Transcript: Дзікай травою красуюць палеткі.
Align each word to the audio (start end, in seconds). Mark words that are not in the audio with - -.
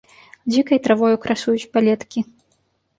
Дзікай 0.53 0.79
травою 0.89 1.15
красуюць 1.27 1.69
палеткі. 1.77 2.29